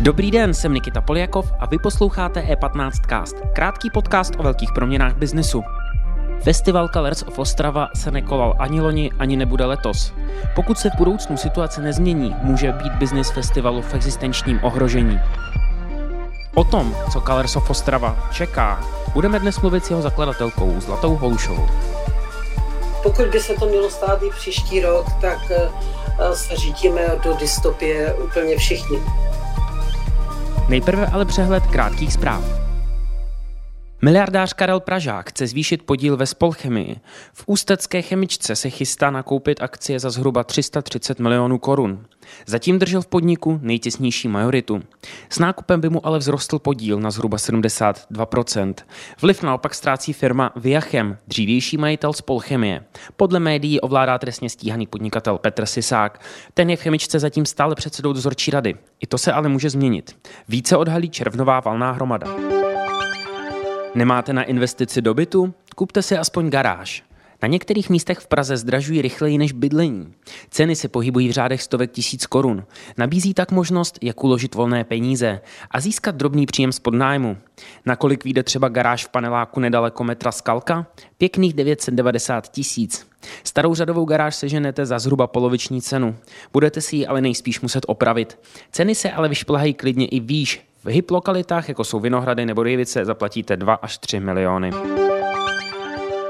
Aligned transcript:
Dobrý 0.00 0.30
den, 0.30 0.54
jsem 0.54 0.74
Nikita 0.74 1.00
Poljakov 1.00 1.52
a 1.58 1.66
vy 1.66 1.78
posloucháte 1.78 2.40
E15cast, 2.40 3.52
krátký 3.52 3.90
podcast 3.90 4.34
o 4.38 4.42
velkých 4.42 4.72
proměnách 4.74 5.16
biznesu. 5.16 5.62
Festival 6.40 6.88
Colors 6.88 7.22
of 7.22 7.38
Ostrava 7.38 7.88
se 7.96 8.10
nekolal 8.10 8.54
ani 8.58 8.80
loni, 8.80 9.10
ani 9.18 9.36
nebude 9.36 9.64
letos. 9.64 10.14
Pokud 10.54 10.78
se 10.78 10.90
v 10.90 10.96
budoucnu 10.98 11.36
situace 11.36 11.82
nezmění, 11.82 12.36
může 12.42 12.72
být 12.72 12.92
biznis 12.92 13.30
festivalu 13.30 13.82
v 13.82 13.94
existenčním 13.94 14.60
ohrožení. 14.62 15.20
O 16.54 16.64
tom, 16.64 16.96
co 17.12 17.20
Colors 17.20 17.56
of 17.56 17.70
Ostrava 17.70 18.28
čeká, 18.32 18.84
budeme 19.12 19.38
dnes 19.38 19.60
mluvit 19.60 19.84
s 19.84 19.90
jeho 19.90 20.02
zakladatelkou 20.02 20.80
Zlatou 20.80 21.16
Holušovou. 21.16 21.68
Pokud 23.02 23.26
by 23.26 23.40
se 23.40 23.54
to 23.54 23.66
mělo 23.66 23.90
stát 23.90 24.22
i 24.22 24.30
příští 24.30 24.80
rok, 24.80 25.06
tak 25.20 25.38
eh, 25.50 26.36
se 26.36 26.56
řídíme 26.56 27.02
do 27.24 27.34
dystopie 27.34 28.14
úplně 28.14 28.56
všichni. 28.56 28.98
Nejprve 30.68 31.06
ale 31.06 31.24
přehled 31.24 31.66
krátkých 31.66 32.12
zpráv. 32.12 32.61
Miliardář 34.04 34.52
Karel 34.52 34.80
Pražák 34.80 35.28
chce 35.28 35.46
zvýšit 35.46 35.82
podíl 35.82 36.16
ve 36.16 36.26
Spolchemii. 36.26 36.96
V 37.32 37.44
ústecké 37.46 38.02
chemičce 38.02 38.56
se 38.56 38.70
chystá 38.70 39.10
nakoupit 39.10 39.62
akcie 39.62 40.00
za 40.00 40.10
zhruba 40.10 40.44
330 40.44 41.20
milionů 41.20 41.58
korun. 41.58 42.06
Zatím 42.46 42.78
držel 42.78 43.02
v 43.02 43.06
podniku 43.06 43.58
nejtěsnější 43.62 44.28
majoritu. 44.28 44.82
S 45.30 45.38
nákupem 45.38 45.80
by 45.80 45.88
mu 45.88 46.06
ale 46.06 46.18
vzrostl 46.20 46.58
podíl 46.58 47.00
na 47.00 47.10
zhruba 47.10 47.36
72%. 47.36 48.74
Vliv 49.22 49.42
naopak 49.42 49.74
ztrácí 49.74 50.12
firma 50.12 50.52
Viachem, 50.56 51.18
dřívější 51.28 51.76
majitel 51.76 52.12
Spolchemie. 52.12 52.84
Podle 53.16 53.40
médií 53.40 53.80
ovládá 53.80 54.18
trestně 54.18 54.50
stíhaný 54.50 54.86
podnikatel 54.86 55.38
Petr 55.38 55.66
Sisák. 55.66 56.20
Ten 56.54 56.70
je 56.70 56.76
v 56.76 56.82
chemičce 56.82 57.18
zatím 57.18 57.46
stále 57.46 57.74
předsedou 57.74 58.12
dozorčí 58.12 58.50
rady. 58.50 58.74
I 59.00 59.06
to 59.06 59.18
se 59.18 59.32
ale 59.32 59.48
může 59.48 59.70
změnit. 59.70 60.16
Více 60.48 60.76
odhalí 60.76 61.10
červnová 61.10 61.60
valná 61.60 61.92
hromada. 61.92 62.61
Nemáte 63.94 64.32
na 64.32 64.42
investici 64.42 65.02
do 65.02 65.14
bytu? 65.14 65.54
Kupte 65.76 66.02
si 66.02 66.18
aspoň 66.18 66.50
garáž. 66.50 67.04
Na 67.42 67.48
některých 67.48 67.90
místech 67.90 68.18
v 68.18 68.26
Praze 68.26 68.56
zdražují 68.56 69.02
rychleji 69.02 69.38
než 69.38 69.52
bydlení. 69.52 70.14
Ceny 70.50 70.76
se 70.76 70.88
pohybují 70.88 71.28
v 71.28 71.32
řádech 71.32 71.62
stovek 71.62 71.92
tisíc 71.92 72.26
korun. 72.26 72.64
Nabízí 72.98 73.34
tak 73.34 73.50
možnost, 73.50 73.98
jak 74.02 74.24
uložit 74.24 74.54
volné 74.54 74.84
peníze 74.84 75.40
a 75.70 75.80
získat 75.80 76.14
drobný 76.14 76.46
příjem 76.46 76.72
z 76.72 76.78
podnájmu. 76.78 77.36
Nakolik 77.86 78.24
vyjde 78.24 78.42
třeba 78.42 78.68
garáž 78.68 79.04
v 79.04 79.08
paneláku 79.08 79.60
nedaleko 79.60 80.04
metra 80.04 80.32
Skalka? 80.32 80.86
Pěkných 81.18 81.54
990 81.54 82.48
tisíc. 82.48 83.06
Starou 83.44 83.74
řadovou 83.74 84.04
garáž 84.04 84.34
seženete 84.34 84.86
za 84.86 84.98
zhruba 84.98 85.26
poloviční 85.26 85.82
cenu. 85.82 86.16
Budete 86.52 86.80
si 86.80 86.96
ji 86.96 87.06
ale 87.06 87.20
nejspíš 87.20 87.60
muset 87.60 87.84
opravit. 87.88 88.38
Ceny 88.70 88.94
se 88.94 89.10
ale 89.10 89.28
vyšplhají 89.28 89.74
klidně 89.74 90.06
i 90.06 90.20
výš, 90.20 90.71
v 90.84 90.86
hip 90.86 91.10
lokalitách, 91.10 91.68
jako 91.68 91.84
jsou 91.84 92.00
Vinohrady 92.00 92.46
nebo 92.46 92.62
Rivice, 92.62 93.04
zaplatíte 93.04 93.56
2 93.56 93.74
až 93.74 93.98
3 93.98 94.20
miliony. 94.20 94.70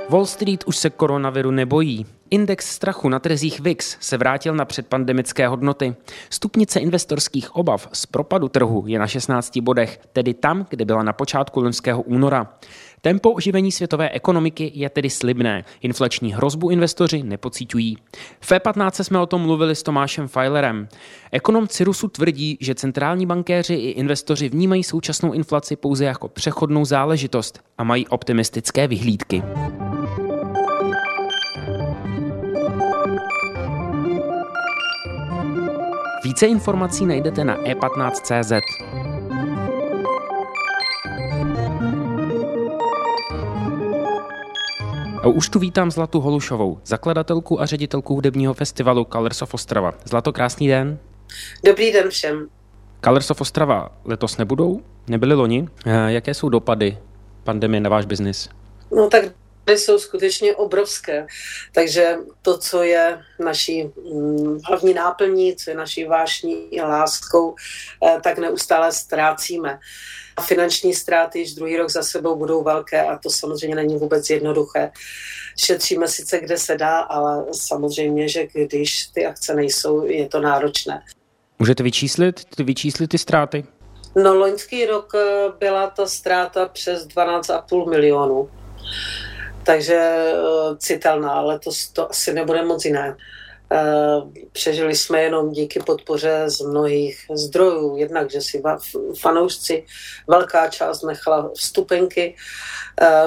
Wall 0.09 0.27
Street 0.27 0.65
už 0.67 0.77
se 0.77 0.91
koronaviru 0.91 1.51
nebojí. 1.51 2.07
Index 2.33 2.67
strachu 2.67 3.09
na 3.09 3.19
trzích 3.19 3.61
VIX 3.61 3.97
se 4.01 4.17
vrátil 4.17 4.55
na 4.55 4.65
předpandemické 4.65 5.49
hodnoty. 5.49 5.95
Stupnice 6.31 6.81
investorských 6.81 7.57
obav 7.57 7.89
z 7.93 8.07
propadu 8.07 8.49
trhu 8.49 8.85
je 8.87 8.99
na 8.99 9.07
16 9.07 9.59
bodech, 9.59 10.01
tedy 10.13 10.35
tam, 10.35 10.67
kde 10.71 10.85
byla 10.85 11.03
na 11.03 11.13
počátku 11.13 11.61
loňského 11.61 12.03
února. 12.03 12.49
Tempo 13.01 13.33
oživení 13.33 13.73
světové 13.73 14.11
ekonomiky 14.11 14.73
je 14.75 14.91
tedy 14.91 15.11
slibné. 15.11 15.65
Inflační 15.81 16.35
hrozbu 16.35 16.71
investoři 16.71 17.23
nepocítují. 17.23 17.97
V 18.41 18.53
F15 18.53 19.03
jsme 19.03 19.19
o 19.19 19.27
tom 19.27 19.43
mluvili 19.43 19.77
s 19.77 19.83
Tomášem 19.83 20.29
Feilerem. 20.29 20.89
Ekonom 21.33 21.69
Cirusu 21.69 22.09
tvrdí, 22.09 22.59
že 22.61 22.75
centrální 22.75 23.27
bankéři 23.27 23.75
i 23.75 23.91
investoři 23.91 24.49
vnímají 24.49 24.85
současnou 24.85 25.33
inflaci 25.33 25.77
pouze 25.77 26.05
jako 26.05 26.29
přechodnou 26.29 26.85
záležitost 26.85 27.61
a 27.79 27.85
mají 27.85 28.09
optimistické 28.09 28.89
vyhlídky. 28.89 29.43
Více 36.33 36.47
informací 36.47 37.07
najdete 37.07 37.45
na 37.45 37.57
e15.cz. 37.59 38.53
A 45.23 45.27
už 45.27 45.49
tu 45.49 45.59
vítám 45.59 45.91
Zlatu 45.91 46.21
Holušovou, 46.21 46.79
zakladatelku 46.85 47.61
a 47.61 47.67
ředitelku 47.67 48.15
hudebního 48.15 48.55
festivalu 48.55 49.07
Colors 49.13 49.43
of 49.43 49.55
Ostrava. 49.55 49.95
Zlato, 50.05 50.33
krásný 50.33 50.69
den. 50.69 50.99
Dobrý 51.65 51.93
den 51.93 52.09
všem. 52.09 52.49
Colors 53.05 53.31
of 53.31 53.41
Ostrava 53.41 53.89
letos 54.05 54.37
nebudou? 54.37 54.81
Nebyly 55.09 55.35
loni? 55.35 55.69
Eh, 55.87 56.13
jaké 56.13 56.35
jsou 56.35 56.49
dopady 56.49 56.99
pandemie 57.45 57.81
na 57.81 57.91
váš 57.91 58.07
biznis? 58.07 58.49
No 58.97 59.09
tak 59.09 59.25
jsou 59.67 59.99
skutečně 59.99 60.55
obrovské. 60.55 61.27
Takže 61.73 62.17
to, 62.43 62.59
co 62.59 62.83
je 62.83 63.19
naší 63.39 63.83
hm, 63.83 64.59
hlavní 64.65 64.95
náplní, 64.95 65.57
co 65.57 65.71
je 65.71 65.77
naší 65.77 66.05
vášní 66.05 66.81
a 66.81 66.89
láskou, 66.89 67.55
eh, 68.07 68.21
tak 68.23 68.39
neustále 68.39 68.93
ztrácíme. 68.93 69.79
A 70.37 70.43
finanční 70.43 70.95
ztráty 70.95 71.39
již 71.39 71.55
druhý 71.55 71.77
rok 71.77 71.91
za 71.91 72.03
sebou 72.03 72.37
budou 72.37 72.63
velké 72.63 73.03
a 73.03 73.19
to 73.19 73.31
samozřejmě 73.31 73.77
není 73.77 73.97
vůbec 73.97 74.31
jednoduché. 74.31 74.91
Šetříme 75.57 76.09
sice, 76.09 76.41
kde 76.41 76.59
se 76.59 76.77
dá, 76.77 76.99
ale 76.99 77.45
samozřejmě, 77.53 78.29
že 78.29 78.47
když 78.53 79.07
ty 79.07 79.27
akce 79.27 79.55
nejsou, 79.55 80.07
je 80.07 80.29
to 80.29 80.41
náročné. 80.41 81.03
Můžete 81.59 81.83
vyčíslit, 81.83 82.41
vyčíslit 82.59 83.11
ty 83.11 83.19
ztráty? 83.19 83.65
No, 84.17 84.35
loňský 84.35 84.87
rok 84.87 85.13
eh, 85.15 85.53
byla 85.59 85.87
ta 85.87 86.07
ztráta 86.07 86.69
přes 86.69 87.07
12,5 87.07 87.91
milionů. 87.91 88.51
Takže 89.65 89.95
eh, 89.95 90.77
citelná, 90.79 91.33
ale 91.33 91.59
to, 91.59 91.71
to 91.93 92.11
asi 92.11 92.33
nebude 92.33 92.65
moc 92.65 92.85
jiné. 92.85 93.17
Eh, 93.73 94.21
přežili 94.53 94.97
jsme 94.97 95.23
jenom 95.23 95.51
díky 95.51 95.81
podpoře 95.81 96.45
z 96.47 96.61
mnohých 96.61 97.27
zdrojů. 97.35 97.97
Jednak, 97.97 98.31
že 98.31 98.41
si 98.41 98.63
fanoušci, 99.21 99.85
velká 100.29 100.69
část 100.69 101.03
nechala 101.03 101.51
vstupenky, 101.55 102.37
eh, 103.01 103.27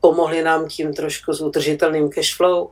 pomohli 0.00 0.42
nám 0.42 0.68
tím 0.68 0.94
trošku 0.94 1.32
s 1.32 1.40
udržitelným 1.40 2.10
cashflow. 2.10 2.68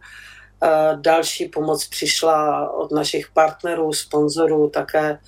Další 0.94 1.48
pomoc 1.48 1.88
přišla 1.88 2.70
od 2.70 2.92
našich 2.92 3.28
partnerů, 3.34 3.92
sponzorů, 3.92 4.70
také 4.70 5.18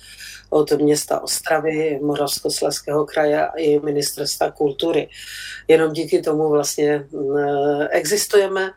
od 0.49 0.71
města 0.71 1.19
Ostravy, 1.19 1.99
Moravskoslezského 2.01 3.05
kraje 3.05 3.47
i 3.57 3.79
ministerstva 3.79 4.51
kultury. 4.51 5.09
Jenom 5.67 5.93
díky 5.93 6.21
tomu 6.21 6.49
vlastně 6.49 7.07
existujeme. 7.89 8.71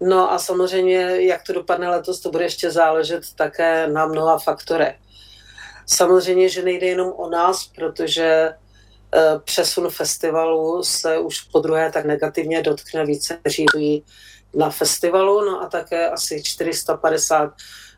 No 0.00 0.32
a 0.32 0.38
samozřejmě, 0.38 1.16
jak 1.18 1.42
to 1.42 1.52
dopadne 1.52 1.88
letos, 1.88 2.20
to 2.20 2.30
bude 2.30 2.44
ještě 2.44 2.70
záležet 2.70 3.22
také 3.36 3.88
na 3.88 4.06
mnoha 4.06 4.38
faktorech. 4.38 4.96
Samozřejmě, 5.86 6.48
že 6.48 6.62
nejde 6.62 6.86
jenom 6.86 7.12
o 7.16 7.30
nás, 7.30 7.66
protože 7.74 8.24
eh, 8.24 9.20
přesun 9.44 9.90
festivalu 9.90 10.82
se 10.84 11.18
už 11.18 11.40
po 11.40 11.60
druhé 11.60 11.92
tak 11.92 12.04
negativně 12.04 12.62
dotkne 12.62 13.04
více, 13.04 13.38
kteří 13.40 14.04
na 14.54 14.70
festivalu, 14.70 15.44
no 15.44 15.62
a 15.62 15.68
také 15.68 16.10
asi 16.10 16.42
450 16.42 17.52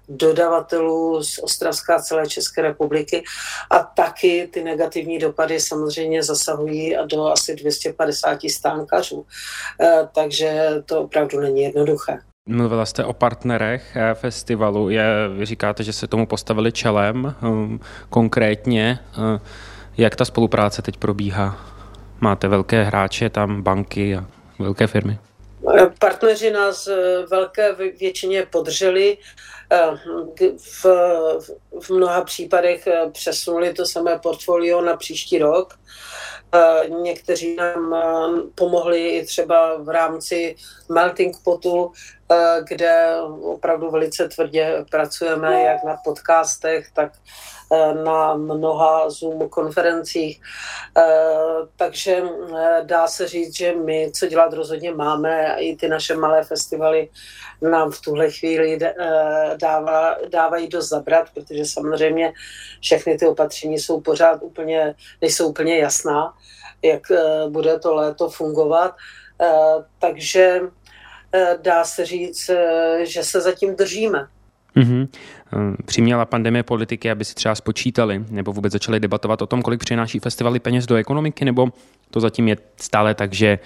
dodavatelů 0.09 1.23
z 1.23 1.39
Ostravská 1.39 1.99
celé 1.99 2.27
České 2.27 2.63
republiky 2.63 3.25
a 3.71 3.79
taky 3.79 4.49
ty 4.53 4.65
negativní 4.65 5.19
dopady 5.19 5.61
samozřejmě 5.61 6.23
zasahují 6.23 6.97
do 7.07 7.27
asi 7.27 7.55
250 7.55 8.39
stánkařů. 8.51 9.27
Eh, 9.81 10.09
takže 10.15 10.71
to 10.87 11.03
opravdu 11.03 11.41
není 11.41 11.63
jednoduché. 11.63 12.19
Mluvila 12.49 12.87
jste 12.87 13.05
o 13.05 13.12
partnerech 13.12 13.97
eh, 13.97 14.15
festivalu. 14.15 14.91
Je, 14.91 15.05
vy 15.38 15.47
říkáte, 15.47 15.82
že 15.82 15.93
se 15.93 16.06
tomu 16.06 16.27
postavili 16.27 16.73
čelem. 16.73 17.35
Hm, 17.41 17.81
konkrétně, 18.11 18.99
eh, 19.12 19.41
jak 19.99 20.17
ta 20.17 20.25
spolupráce 20.25 20.82
teď 20.82 20.97
probíhá? 20.97 21.56
Máte 22.21 22.49
velké 22.49 22.85
hráče, 22.85 23.31
tam 23.31 23.62
banky 23.62 24.17
a 24.17 24.25
velké 24.59 24.87
firmy? 24.87 25.19
Partneři 25.99 26.50
nás 26.50 26.88
velké 27.31 27.72
většině 27.72 28.46
podrželi. 28.50 29.19
Eh, 29.70 29.99
v, 30.56 30.84
v 31.81 31.90
mnoha 31.90 32.25
případech 32.25 32.87
eh, 32.87 33.10
přesunuli 33.10 33.75
to 33.75 33.87
samé 33.87 34.19
portfolio 34.19 34.81
na 34.81 34.96
příští 34.96 35.38
rok. 35.38 35.78
Eh, 36.55 36.88
někteří 36.88 37.56
nám 37.56 37.94
pomohli 38.55 39.08
i 39.08 39.26
třeba 39.26 39.76
v 39.76 39.88
rámci 39.88 40.56
melting 40.88 41.37
potu, 41.44 41.93
kde 42.69 43.17
opravdu 43.43 43.91
velice 43.91 44.29
tvrdě 44.29 44.85
pracujeme 44.91 45.63
jak 45.63 45.85
na 45.85 45.97
podcastech, 46.05 46.91
tak 46.95 47.13
na 48.05 48.35
mnoha 48.35 49.11
Zoom 49.11 49.49
konferencích. 49.49 50.41
Takže 51.77 52.23
dá 52.83 53.07
se 53.07 53.29
říct, 53.29 53.57
že 53.57 53.75
my, 53.75 54.13
co 54.15 54.27
dělat 54.27 54.53
rozhodně 54.53 54.95
máme, 54.95 55.57
i 55.59 55.77
ty 55.77 55.89
naše 55.89 56.17
malé 56.17 56.45
festivaly 56.45 57.09
nám 57.63 57.91
v 57.91 58.01
tuhle 58.01 58.31
chvíli 58.31 58.79
dává, 59.57 60.17
dávají 60.29 60.69
dost 60.69 60.89
zabrat, 60.89 61.27
protože 61.35 61.65
samozřejmě 61.65 62.33
všechny 62.81 63.19
ty 63.19 63.27
opatření 63.27 63.79
jsou 63.79 64.01
pořád 64.01 64.43
úplně, 64.43 64.95
nejsou 65.21 65.49
úplně 65.49 65.79
jasná, 65.79 66.35
jak 66.83 67.03
bude 67.49 67.79
to 67.79 67.95
léto 67.95 68.31
fungovat. 68.31 68.95
Takže 69.99 70.61
dá 71.63 71.85
se 71.85 72.07
říct, 72.07 72.51
že 73.03 73.25
se 73.25 73.41
zatím 73.41 73.77
držíme. 73.77 74.27
Mm-hmm. 74.77 75.09
Přiměla 75.85 76.25
pandemie 76.25 76.63
politiky, 76.63 77.11
aby 77.11 77.25
si 77.25 77.35
třeba 77.35 77.55
spočítali 77.55 78.25
nebo 78.31 78.53
vůbec 78.53 78.73
začali 78.73 79.01
debatovat 79.01 79.43
o 79.43 79.47
tom, 79.47 79.63
kolik 79.63 79.81
přináší 79.81 80.19
festivaly 80.19 80.61
peněz 80.61 80.87
do 80.87 80.97
ekonomiky, 80.97 81.45
nebo 81.45 81.69
to 82.11 82.21
zatím 82.21 82.49
je 82.49 82.57
stále 82.77 83.15
tak, 83.15 83.33
že 83.33 83.59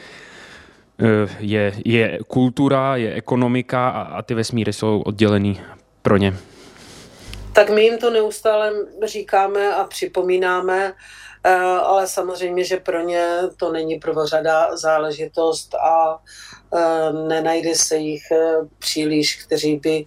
eh, 1.01 1.29
je, 1.39 1.73
je 1.85 2.19
kultura, 2.27 2.97
je 2.97 3.15
ekonomika 3.15 3.89
a, 3.89 4.03
a 4.03 4.23
ty 4.23 4.35
vesmíry 4.35 4.73
jsou 4.73 5.01
oddělený 5.01 5.61
pro 6.03 6.17
ně? 6.17 6.35
Tak 7.53 7.71
my 7.71 7.83
jim 7.83 7.99
to 7.99 8.11
neustále 8.11 8.73
říkáme 9.07 9.75
a 9.75 9.85
připomínáme, 9.85 10.87
eh, 10.87 10.93
ale 11.83 12.07
samozřejmě, 12.07 12.65
že 12.65 12.77
pro 12.77 13.01
ně 13.01 13.39
to 13.57 13.73
není 13.73 13.99
prvořada 13.99 14.77
záležitost 14.77 15.75
a 15.75 16.19
nenajde 17.29 17.75
se 17.75 17.97
jich 17.97 18.23
příliš, 18.79 19.45
kteří 19.45 19.77
by 19.77 20.07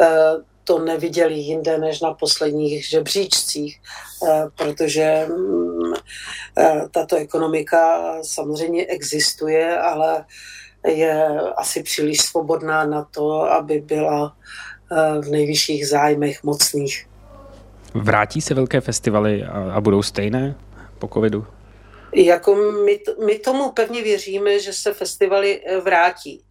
Eh, 0.00 0.36
to 0.64 0.78
neviděli 0.78 1.34
jinde 1.34 1.78
než 1.78 2.00
na 2.00 2.14
posledních 2.14 2.88
žebříčcích, 2.88 3.80
eh, 4.28 4.44
protože 4.56 5.26
mm, 5.26 5.94
eh, 6.58 6.82
tato 6.90 7.16
ekonomika 7.16 8.12
samozřejmě 8.22 8.86
existuje, 8.86 9.78
ale 9.78 10.24
je 10.86 11.40
asi 11.56 11.82
příliš 11.82 12.20
svobodná 12.20 12.84
na 12.86 13.04
to, 13.04 13.42
aby 13.42 13.78
byla 13.78 14.36
v 15.20 15.30
nejvyšších 15.30 15.88
zájmech 15.88 16.44
mocných. 16.44 17.06
Vrátí 17.94 18.40
se 18.40 18.54
velké 18.54 18.80
festivaly 18.80 19.44
a, 19.44 19.72
a 19.72 19.80
budou 19.80 20.02
stejné 20.02 20.54
po 20.98 21.08
covidu? 21.08 21.46
Jako 22.14 22.54
my, 22.54 23.00
my 23.26 23.38
tomu 23.38 23.72
pevně 23.72 24.02
věříme, 24.02 24.60
že 24.60 24.72
se 24.72 24.94
festivaly 24.94 25.60
vrátí. 25.84 26.46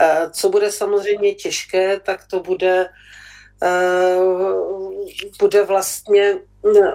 Eh, 0.00 0.30
co 0.30 0.48
bude 0.48 0.72
samozřejmě 0.72 1.34
těžké, 1.34 2.00
tak 2.00 2.26
to 2.26 2.40
bude, 2.40 2.88
eh, 3.62 4.18
bude 5.38 5.64
vlastně 5.64 6.38
eh, 6.76 6.92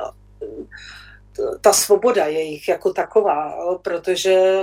ta 1.61 1.73
svoboda 1.73 2.25
jejich 2.25 2.67
jako 2.67 2.93
taková, 2.93 3.53
protože 3.81 4.61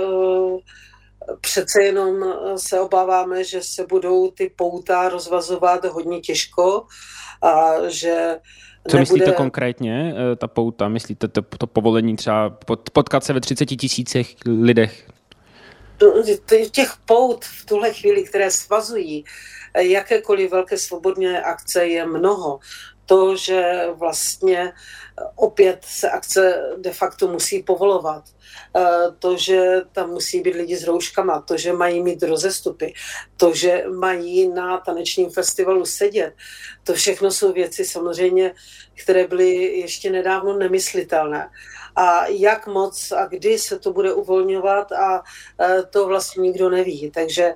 přece 1.41 1.83
jenom 1.83 2.35
se 2.57 2.79
obáváme, 2.79 3.43
že 3.43 3.61
se 3.61 3.85
budou 3.85 4.31
ty 4.31 4.53
pouta 4.55 5.09
rozvazovat 5.09 5.85
hodně 5.85 6.19
těžko 6.19 6.85
a 7.41 7.73
že 7.87 8.39
co 8.87 8.97
nebude... 8.97 8.99
myslíte 8.99 9.31
konkrétně, 9.31 10.13
ta 10.37 10.47
pouta? 10.47 10.87
Myslíte 10.87 11.27
to, 11.27 11.41
to 11.41 11.67
povolení 11.67 12.15
třeba 12.15 12.57
potkat 12.93 13.23
se 13.23 13.33
ve 13.33 13.41
30 13.41 13.65
tisících 13.65 14.37
lidech? 14.45 15.07
těch 16.71 16.93
pout 17.05 17.45
v 17.45 17.65
tuhle 17.65 17.93
chvíli, 17.93 18.23
které 18.23 18.51
svazují 18.51 19.25
eh, 19.73 19.83
jakékoliv 19.83 20.51
velké 20.51 20.77
svobodné 20.77 21.41
akce 21.41 21.87
je 21.87 22.05
mnoho. 22.05 22.59
To, 23.13 23.35
že 23.35 23.87
vlastně 23.93 24.73
opět 25.35 25.85
se 25.85 26.09
akce 26.09 26.61
de 26.77 26.91
facto 26.91 27.27
musí 27.27 27.63
povolovat, 27.63 28.23
eh, 28.75 28.81
to, 29.19 29.37
že 29.37 29.81
tam 29.91 30.09
musí 30.09 30.41
být 30.41 30.55
lidi 30.55 30.77
s 30.77 30.83
rouškama, 30.83 31.41
to, 31.41 31.57
že 31.57 31.73
mají 31.73 32.03
mít 32.03 32.23
rozestupy, 32.23 32.93
to, 33.37 33.53
že 33.53 33.85
mají 33.93 34.49
na 34.49 34.77
tanečním 34.77 35.29
festivalu 35.29 35.85
sedět, 35.85 36.33
to 36.83 36.93
všechno 36.93 37.31
jsou 37.31 37.53
věci 37.53 37.85
samozřejmě, 37.85 38.53
které 39.03 39.27
byly 39.27 39.53
ještě 39.85 40.09
nedávno 40.09 40.57
nemyslitelné 40.57 41.49
a 41.95 42.25
jak 42.25 42.67
moc 42.67 43.11
a 43.11 43.25
kdy 43.25 43.59
se 43.59 43.79
to 43.79 43.93
bude 43.93 44.13
uvolňovat 44.13 44.91
a 44.91 45.21
e, 45.61 45.83
to 45.83 46.07
vlastně 46.07 46.41
nikdo 46.41 46.69
neví. 46.69 47.11
Takže 47.11 47.43
e, 47.43 47.55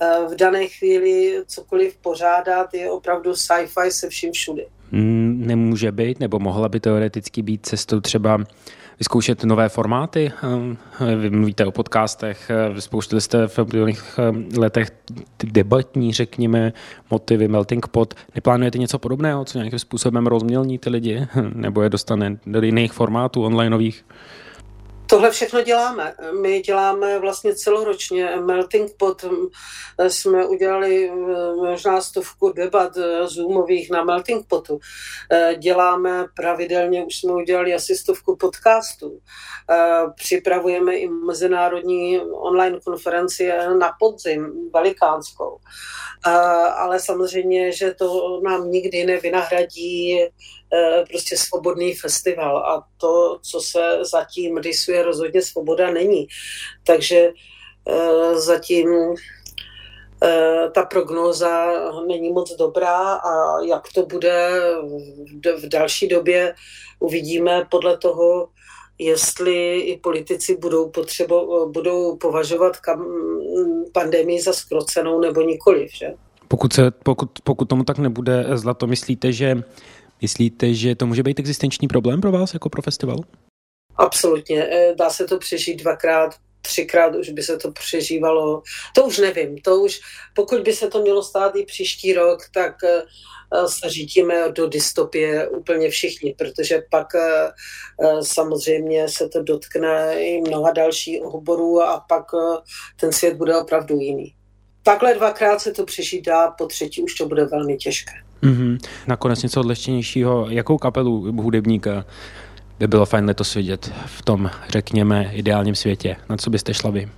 v 0.00 0.36
dané 0.36 0.66
chvíli 0.66 1.42
cokoliv 1.46 1.96
pořádat 1.96 2.74
je 2.74 2.90
opravdu 2.90 3.36
sci-fi 3.36 3.90
se 3.90 4.08
vším 4.08 4.32
všudy. 4.32 4.66
Mm, 4.92 5.42
nemůže 5.46 5.92
být, 5.92 6.20
nebo 6.20 6.38
mohla 6.38 6.68
by 6.68 6.80
teoreticky 6.80 7.42
být 7.42 7.66
cestou 7.66 8.00
třeba 8.00 8.38
vyzkoušet 8.98 9.44
nové 9.44 9.68
formáty. 9.68 10.32
Eh, 11.00 11.16
vy 11.16 11.30
mluvíte 11.30 11.66
o 11.66 11.72
podcastech, 11.72 12.50
eh, 12.50 12.80
spouštili 12.80 13.20
jste 13.20 13.48
v 13.48 13.58
minulých 13.72 14.18
eh, 14.18 14.58
letech 14.58 14.90
ty 15.36 15.46
debatní, 15.46 16.12
řekněme, 16.12 16.72
motivy 17.10 17.48
Melting 17.48 17.86
Pot. 17.86 18.14
Neplánujete 18.34 18.78
něco 18.78 18.98
podobného, 18.98 19.44
co 19.44 19.58
nějakým 19.58 19.78
způsobem 19.78 20.26
rozmělní 20.26 20.78
ty 20.78 20.90
lidi, 20.90 21.26
nebo 21.54 21.82
je 21.82 21.88
dostane 21.88 22.38
do 22.46 22.62
jiných 22.62 22.92
formátů 22.92 23.42
onlineových? 23.42 24.04
Tohle 25.06 25.30
všechno 25.30 25.62
děláme. 25.62 26.14
My 26.40 26.60
děláme 26.60 27.18
vlastně 27.18 27.54
celoročně. 27.54 28.36
Melting 28.36 28.92
Pot 28.96 29.24
jsme 30.08 30.46
udělali 30.46 31.10
možná 31.56 32.00
stovku 32.00 32.52
debat 32.52 32.92
zoomových 33.24 33.90
na 33.90 34.04
Melting 34.04 34.46
Potu. 34.46 34.78
Děláme 35.58 36.24
pravidelně, 36.36 37.04
už 37.04 37.16
jsme 37.16 37.32
udělali 37.32 37.74
asi 37.74 37.96
stovku 37.96 38.36
podcastů. 38.36 39.18
Připravujeme 40.16 40.94
i 40.94 41.08
mezinárodní 41.08 42.20
online 42.20 42.80
konferenci 42.84 43.52
na 43.78 43.92
podzim, 44.00 44.70
velikánskou. 44.74 45.58
Ale 46.76 47.00
samozřejmě, 47.00 47.72
že 47.72 47.94
to 47.94 48.40
nám 48.44 48.70
nikdy 48.70 49.04
nevynahradí 49.04 50.18
Eh, 50.63 50.63
prostě 51.10 51.36
svobodný 51.36 51.94
festival 51.94 52.56
a 52.56 52.86
to, 52.96 53.38
co 53.42 53.60
se 53.60 53.98
zatím 54.00 54.56
rysuje, 54.56 55.02
rozhodně 55.02 55.42
svoboda 55.42 55.90
není. 55.90 56.26
Takže 56.86 57.28
eh, 57.88 58.34
zatím 58.34 59.14
eh, 60.22 60.70
ta 60.74 60.82
prognóza 60.82 61.72
není 62.06 62.32
moc 62.32 62.56
dobrá 62.56 63.14
a 63.14 63.60
jak 63.64 63.82
to 63.94 64.06
bude 64.06 64.50
v 65.56 65.68
další 65.68 66.08
době, 66.08 66.54
uvidíme 66.98 67.66
podle 67.70 67.98
toho, 67.98 68.48
jestli 68.98 69.80
i 69.80 69.98
politici 69.98 70.56
budou, 70.56 70.88
potřebo, 70.88 71.68
budou 71.68 72.16
považovat 72.16 72.76
kam, 72.76 73.06
pandemii 73.92 74.40
za 74.40 74.52
skrocenou 74.52 75.20
nebo 75.20 75.42
nikoliv. 75.42 75.90
Že? 75.94 76.14
Pokud, 76.48 76.72
se, 76.72 76.90
pokud, 76.90 77.30
pokud 77.44 77.68
tomu 77.68 77.84
tak 77.84 77.98
nebude, 77.98 78.46
Zlato, 78.54 78.86
myslíte, 78.86 79.32
že 79.32 79.62
Myslíte, 80.24 80.74
že 80.74 80.94
to 80.94 81.06
může 81.06 81.22
být 81.22 81.38
existenční 81.38 81.88
problém 81.88 82.20
pro 82.20 82.32
vás 82.32 82.54
jako 82.54 82.68
pro 82.68 82.82
festival? 82.82 83.18
Absolutně. 83.96 84.68
Eh, 84.70 84.94
dá 84.98 85.10
se 85.10 85.24
to 85.24 85.38
přežít 85.38 85.82
dvakrát, 85.82 86.34
třikrát 86.62 87.14
už 87.14 87.28
by 87.28 87.42
se 87.42 87.56
to 87.56 87.72
přežívalo. 87.72 88.62
To 88.94 89.04
už 89.04 89.18
nevím. 89.18 89.58
To 89.58 89.80
už, 89.80 90.00
pokud 90.34 90.60
by 90.60 90.72
se 90.72 90.88
to 90.88 91.02
mělo 91.02 91.22
stát 91.22 91.56
i 91.56 91.64
příští 91.64 92.12
rok, 92.12 92.40
tak 92.54 92.74
se 93.66 93.90
řítíme 93.90 94.52
do 94.52 94.68
dystopie 94.68 95.48
úplně 95.48 95.90
všichni, 95.90 96.34
protože 96.38 96.82
pak 96.90 97.14
eh, 97.14 97.52
samozřejmě 98.22 99.08
se 99.08 99.28
to 99.28 99.42
dotkne 99.42 100.14
i 100.20 100.40
mnoha 100.40 100.72
dalších 100.72 101.22
oborů 101.22 101.82
a 101.82 102.04
pak 102.08 102.24
ten 103.00 103.12
svět 103.12 103.36
bude 103.36 103.56
opravdu 103.56 103.96
jiný. 104.00 104.34
Takhle 104.82 105.14
dvakrát 105.14 105.60
se 105.60 105.72
to 105.72 105.84
přežít 105.84 106.26
dá, 106.26 106.50
po 106.50 106.66
třetí 106.66 107.02
už 107.02 107.14
to 107.14 107.28
bude 107.28 107.44
velmi 107.44 107.76
těžké. 107.76 108.12
Mm-hmm. 108.44 108.78
Nakonec 109.06 109.42
něco 109.42 109.60
odlehčenějšího. 109.60 110.46
Jakou 110.50 110.78
kapelu 110.78 111.32
hudebníka 111.42 112.04
by 112.78 112.86
bylo 112.86 113.06
fajn 113.06 113.24
letos 113.24 113.54
vidět 113.54 113.92
v 114.06 114.22
tom, 114.22 114.50
řekněme, 114.68 115.30
ideálním 115.32 115.74
světě? 115.74 116.16
Na 116.28 116.36
co 116.36 116.50
byste 116.50 116.74
šla 116.74 116.90
vy? 116.90 117.08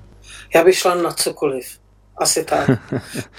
Já 0.55 0.65
bych 0.65 0.79
šla 0.79 0.95
na 0.95 1.13
cokoliv. 1.13 1.79
Asi 2.17 2.45
tak. 2.45 2.71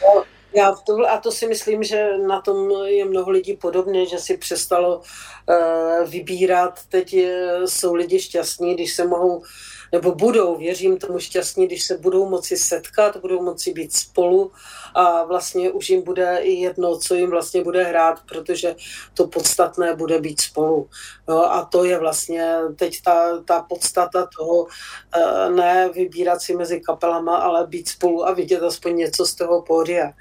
No, 0.02 0.24
já 0.56 0.76
tohle, 0.86 1.10
a 1.10 1.18
to 1.18 1.32
si 1.32 1.48
myslím, 1.48 1.84
že 1.84 2.18
na 2.28 2.42
tom 2.42 2.72
je 2.86 3.06
mnoho 3.06 3.32
lidí 3.32 3.54
podobně, 3.54 4.06
že 4.06 4.18
si 4.18 4.38
přestalo 4.38 4.98
uh, 4.98 6.10
vybírat. 6.10 6.80
Teď 6.90 7.14
je, 7.14 7.60
jsou 7.66 7.94
lidi 7.94 8.20
šťastní, 8.20 8.74
když 8.74 8.94
se 8.94 9.08
mohou 9.08 9.44
nebo 9.92 10.16
budou, 10.16 10.58
věřím 10.58 10.98
tomu 10.98 11.20
šťastní, 11.20 11.68
když 11.68 11.84
se 11.84 11.98
budou 11.98 12.30
moci 12.30 12.58
setkat, 12.58 13.18
budou 13.18 13.44
moci 13.44 13.74
být 13.74 13.96
spolu 13.96 14.52
a 14.98 15.24
vlastně 15.24 15.72
už 15.72 15.90
jim 15.90 16.04
bude 16.04 16.38
i 16.42 16.52
jedno, 16.52 16.98
co 16.98 17.16
jim 17.16 17.30
vlastně 17.30 17.64
bude 17.64 17.84
hrát, 17.84 18.20
protože 18.26 18.76
to 19.14 19.28
podstatné 19.28 19.96
bude 19.96 20.20
být 20.20 20.42
spolu. 20.42 20.90
Jo, 21.30 21.38
a 21.38 21.66
to 21.66 21.86
je 21.86 22.00
vlastně 22.00 22.56
teď 22.76 23.02
ta, 23.02 23.42
ta 23.46 23.62
podstata 23.62 24.28
toho, 24.38 24.68
eh, 25.16 25.50
ne 25.50 25.90
vybírat 25.90 26.42
si 26.42 26.56
mezi 26.56 26.82
kapelama, 26.82 27.38
ale 27.38 27.68
být 27.68 27.90
spolu 27.90 28.28
a 28.28 28.34
vidět 28.34 28.64
aspoň 28.64 28.96
něco 28.96 29.26
z 29.26 29.36
toho 29.36 29.62
pódia. 29.62 30.12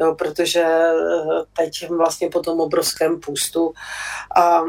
Jo, 0.00 0.14
protože 0.14 0.62
eh, 0.62 1.42
teď 1.56 1.90
vlastně 1.90 2.28
po 2.30 2.40
tom 2.40 2.60
obrovském 2.60 3.20
půstu. 3.20 3.72
A 4.36 4.62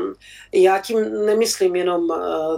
já 0.51 0.79
tím 0.79 1.25
nemyslím 1.25 1.75
jenom 1.75 2.11
eh, 2.11 2.17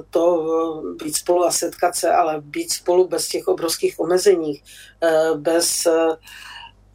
to 0.09 0.83
být 1.03 1.15
spolu 1.15 1.45
a 1.45 1.51
setkat 1.51 1.95
se, 1.95 2.11
ale 2.11 2.41
být 2.41 2.73
spolu 2.73 3.07
bez 3.07 3.27
těch 3.27 3.47
obrovských 3.47 3.99
omezení, 3.99 4.61
bez 5.35 5.87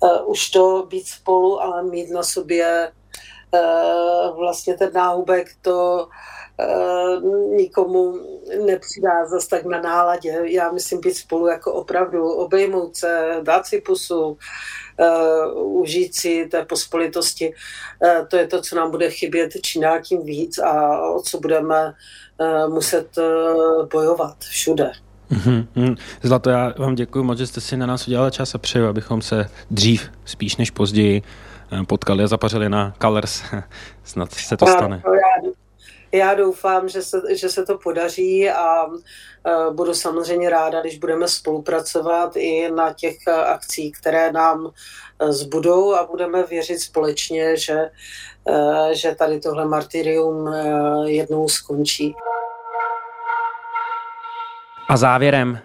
uh, 0.00 0.30
už 0.30 0.50
to 0.50 0.86
být 0.88 1.06
spolu, 1.06 1.62
ale 1.62 1.82
mít 1.82 2.10
na 2.10 2.22
sobě 2.22 2.92
uh, 3.54 4.36
vlastně 4.38 4.74
ten 4.74 4.90
náhubek, 4.94 5.48
to 5.62 6.08
uh, 6.58 7.22
nikomu 7.56 8.14
nepřidá 8.66 9.26
zase 9.26 9.48
tak 9.48 9.64
na 9.64 9.80
náladě. 9.80 10.40
Já 10.44 10.72
myslím 10.72 11.00
být 11.00 11.14
spolu 11.14 11.46
jako 11.46 11.72
opravdu 11.72 12.32
obejmout 12.32 12.96
se, 12.96 13.40
dát 13.42 13.66
si 13.66 13.80
pusu, 13.80 14.38
uh, 15.00 15.80
užít 15.80 16.14
si 16.14 16.48
té 16.50 16.64
pospolitosti. 16.64 17.54
Uh, 18.02 18.26
to 18.26 18.36
je 18.36 18.46
to, 18.46 18.62
co 18.62 18.76
nám 18.76 18.90
bude 18.90 19.10
chybět 19.10 19.52
čím 19.62 19.84
tím 20.02 20.22
víc 20.22 20.58
a 20.58 21.02
o 21.10 21.22
co 21.22 21.40
budeme 21.40 21.94
uh, 22.40 22.74
muset 22.74 23.08
uh, 23.18 23.86
bojovat 23.86 24.36
všude. 24.38 24.92
Mm-hmm. 25.32 25.96
Zlato, 26.22 26.50
já 26.50 26.74
vám 26.78 26.94
děkuji 26.94 27.22
moc, 27.22 27.38
že 27.38 27.46
jste 27.46 27.60
si 27.60 27.76
na 27.76 27.86
nás 27.86 28.08
udělali 28.08 28.30
čas 28.30 28.54
a 28.54 28.58
přeju, 28.58 28.86
abychom 28.86 29.22
se 29.22 29.50
dřív, 29.70 30.10
spíš 30.24 30.56
než 30.56 30.70
později, 30.70 31.22
eh, 31.72 31.84
potkali 31.84 32.24
a 32.24 32.26
zapařili 32.26 32.68
na 32.68 32.94
Colors. 33.02 33.42
Snad 34.04 34.32
se 34.32 34.56
to 34.56 34.66
stane. 34.66 35.02
Já, 35.04 35.50
já 36.12 36.34
doufám, 36.34 36.88
že 36.88 37.02
se, 37.02 37.22
že 37.36 37.48
se 37.48 37.66
to 37.66 37.78
podaří 37.78 38.50
a 38.50 38.84
uh, 38.84 39.74
budu 39.74 39.94
samozřejmě 39.94 40.50
ráda, 40.50 40.80
když 40.80 40.98
budeme 40.98 41.28
spolupracovat 41.28 42.36
i 42.36 42.70
na 42.70 42.92
těch 42.92 43.16
uh, 43.28 43.34
akcích, 43.34 43.98
které 44.00 44.32
nám 44.32 44.64
uh, 44.64 45.30
zbudou 45.30 45.94
a 45.94 46.06
budeme 46.06 46.42
věřit 46.42 46.78
společně, 46.78 47.56
že, 47.56 47.90
že 48.92 49.14
tady 49.14 49.40
tohle 49.40 49.64
martyrium 49.64 50.54
jednou 51.04 51.48
skončí. 51.48 52.14
A 54.90 54.96
závěrem. 54.96 55.58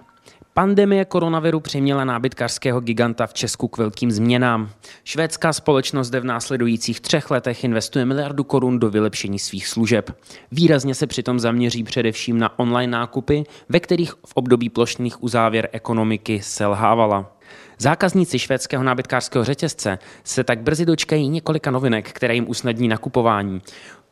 Pandemie 0.54 1.06
koronaviru 1.06 1.60
přiměla 1.60 2.06
nábytkářského 2.06 2.80
giganta 2.80 3.28
v 3.28 3.34
Česku 3.34 3.68
k 3.68 3.78
velkým 3.78 4.12
změnám. 4.12 4.70
Švédská 5.04 5.54
společnost 5.54 6.08
zde 6.08 6.20
v 6.20 6.26
následujících 6.26 7.02
třech 7.02 7.32
letech 7.32 7.64
investuje 7.64 8.06
miliardu 8.06 8.44
korun 8.44 8.80
do 8.80 8.90
vylepšení 8.90 9.40
svých 9.40 9.68
služeb. 9.68 10.18
Výrazně 10.52 10.96
se 10.96 11.08
přitom 11.08 11.40
zaměří 11.40 11.84
především 11.84 12.40
na 12.40 12.60
online 12.60 12.92
nákupy, 12.92 13.44
ve 13.70 13.80
kterých 13.80 14.12
v 14.12 14.32
období 14.34 14.70
plošných 14.70 15.24
uzávěr 15.24 15.70
ekonomiky 15.72 16.42
selhávala. 16.42 17.38
Zákazníci 17.78 18.40
švédského 18.40 18.84
nábytkářského 18.84 19.46
řetězce 19.46 20.00
se 20.24 20.44
tak 20.44 20.62
brzy 20.62 20.86
dočkají 20.86 21.30
několika 21.30 21.72
novinek, 21.72 22.12
které 22.12 22.36
jim 22.36 22.50
usnadní 22.50 22.88
nakupování. 22.88 23.62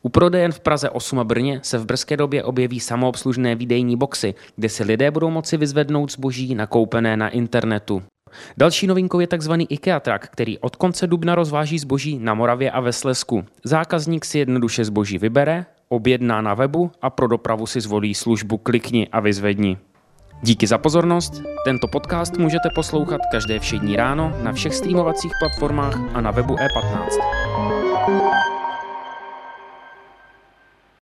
U 0.02 0.08
prodejen 0.08 0.52
v 0.52 0.60
Praze 0.60 0.90
8 0.90 1.18
a 1.18 1.24
Brně 1.24 1.60
se 1.62 1.78
v 1.78 1.86
brzké 1.86 2.16
době 2.16 2.44
objeví 2.44 2.80
samoobslužné 2.80 3.54
výdejní 3.54 3.96
boxy, 3.96 4.34
kde 4.56 4.68
si 4.68 4.84
lidé 4.84 5.10
budou 5.10 5.30
moci 5.30 5.56
vyzvednout 5.56 6.12
zboží 6.12 6.54
nakoupené 6.54 7.16
na 7.16 7.28
internetu. 7.28 8.02
Další 8.56 8.86
novinkou 8.86 9.20
je 9.20 9.26
tzv. 9.26 9.52
IKEA 9.68 10.00
Truck, 10.00 10.28
který 10.28 10.58
od 10.58 10.76
konce 10.76 11.06
dubna 11.06 11.34
rozváží 11.34 11.78
zboží 11.78 12.18
na 12.18 12.34
Moravě 12.34 12.70
a 12.70 12.80
ve 12.80 12.92
Slesku. 12.92 13.44
Zákazník 13.64 14.24
si 14.24 14.38
jednoduše 14.38 14.84
zboží 14.84 15.18
vybere, 15.18 15.66
objedná 15.88 16.40
na 16.40 16.54
webu 16.54 16.90
a 17.02 17.10
pro 17.10 17.28
dopravu 17.28 17.66
si 17.66 17.80
zvolí 17.80 18.14
službu 18.14 18.58
Klikni 18.58 19.08
a 19.08 19.20
vyzvedni. 19.20 19.78
Díky 20.42 20.66
za 20.66 20.78
pozornost. 20.78 21.42
Tento 21.64 21.88
podcast 21.88 22.38
můžete 22.38 22.68
poslouchat 22.74 23.20
každé 23.30 23.58
všední 23.58 23.96
ráno 23.96 24.32
na 24.42 24.52
všech 24.52 24.74
streamovacích 24.74 25.32
platformách 25.40 26.00
a 26.14 26.20
na 26.20 26.30
webu 26.30 26.54
E15. 26.54 27.41